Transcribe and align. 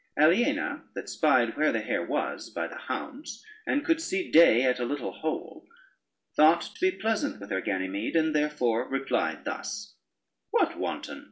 Aliena, 0.17 0.81
that 0.95 1.09
spied 1.09 1.55
where 1.55 1.71
the 1.71 1.79
hare 1.79 2.03
was 2.03 2.49
by 2.49 2.65
the 2.67 2.75
hounds, 2.75 3.45
and 3.67 3.85
could 3.85 4.01
see 4.01 4.31
day 4.31 4.63
at 4.63 4.79
a 4.79 4.83
little 4.83 5.11
hole, 5.11 5.67
thought 6.35 6.61
to 6.61 6.81
be 6.81 6.97
pleasant 6.97 7.39
with 7.39 7.51
her 7.51 7.61
Ganymede, 7.61 8.15
and 8.15 8.35
therefore 8.35 8.89
replied 8.89 9.45
thus: 9.45 9.93
"What, 10.49 10.75
wanton! 10.79 11.19